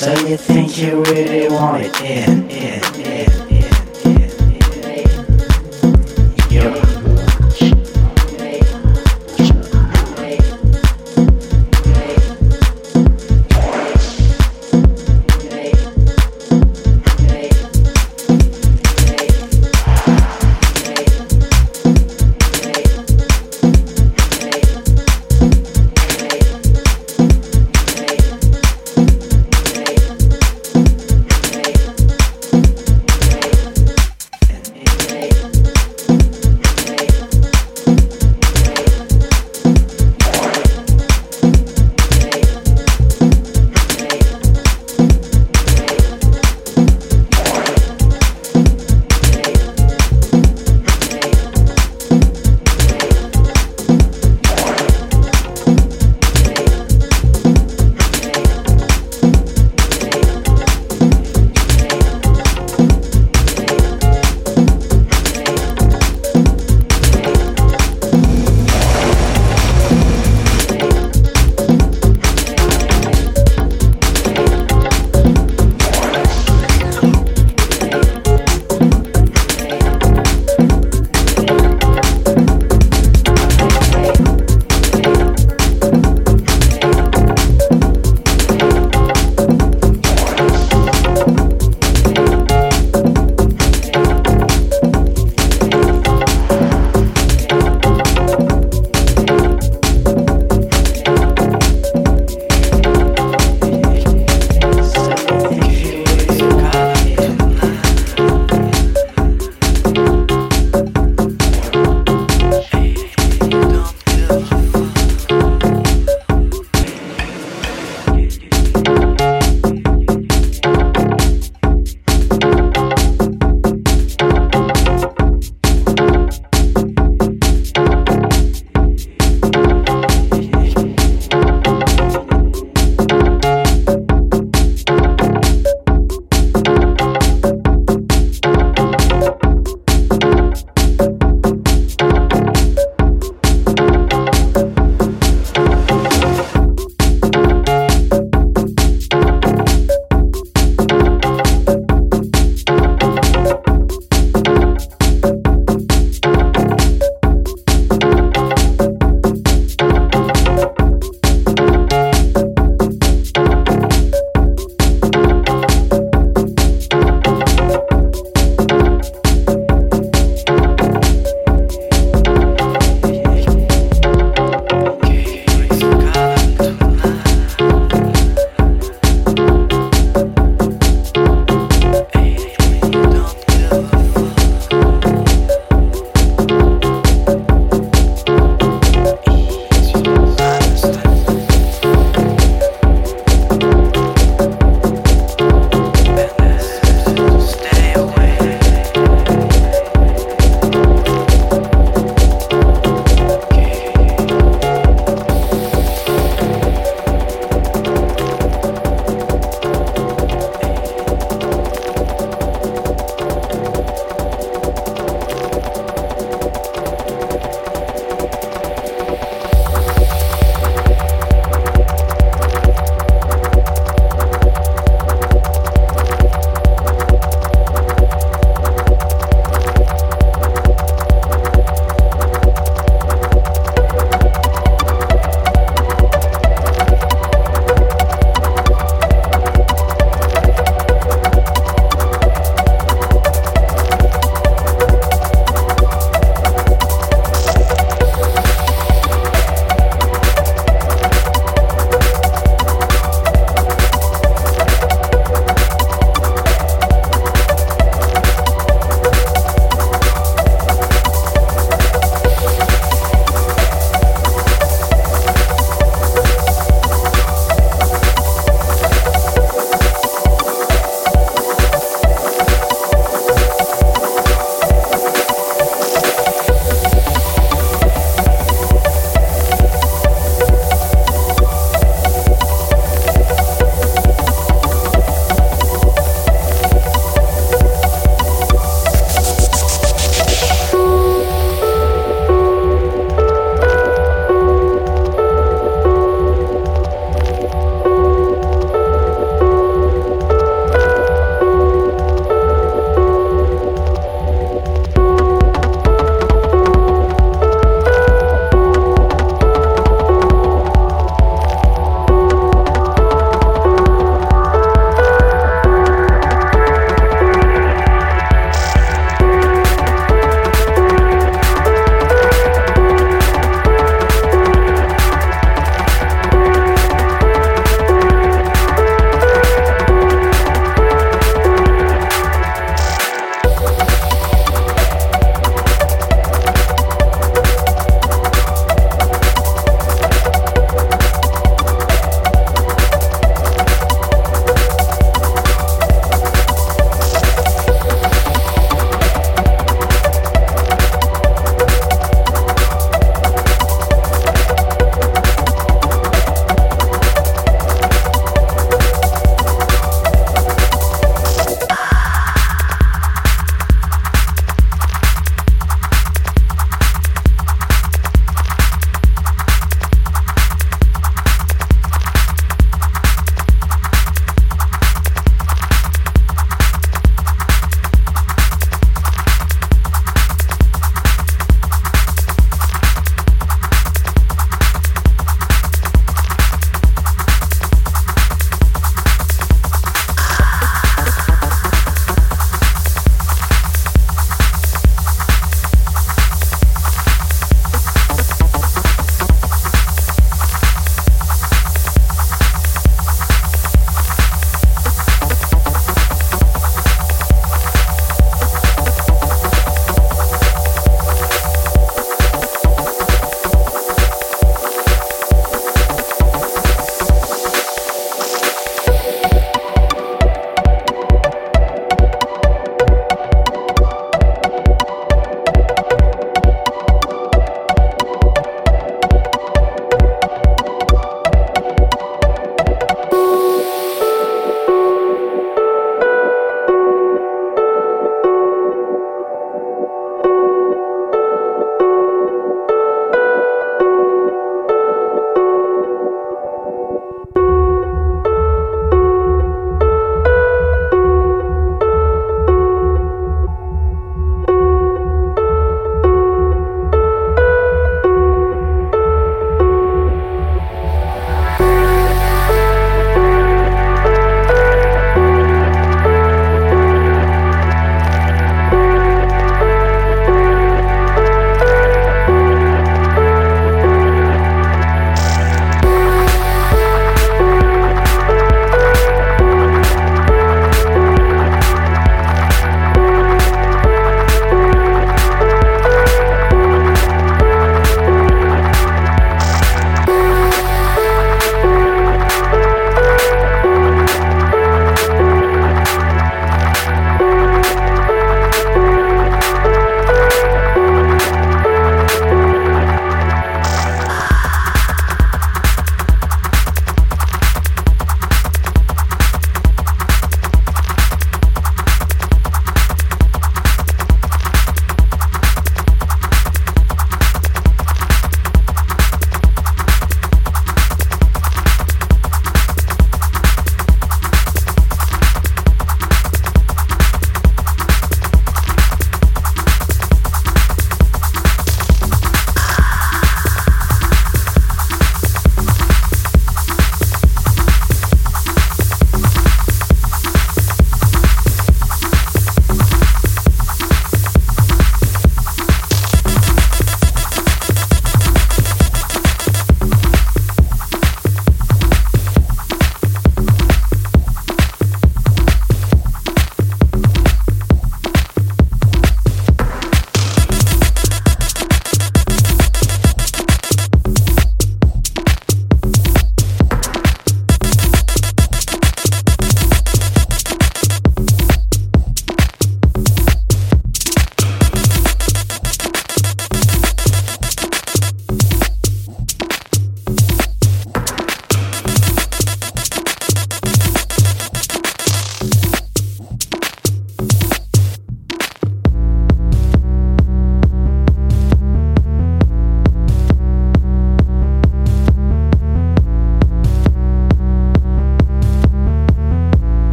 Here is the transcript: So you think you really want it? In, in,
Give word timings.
So 0.00 0.14
you 0.26 0.38
think 0.38 0.78
you 0.78 1.02
really 1.02 1.46
want 1.54 1.82
it? 1.82 2.00
In, 2.00 2.48
in, 2.48 2.99